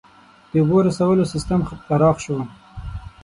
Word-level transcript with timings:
•د 0.51 0.53
اوبو 0.61 0.77
رسولو 0.87 1.23
سیستم 1.33 1.59
پراخ 1.87 2.17
شو. 2.25 2.37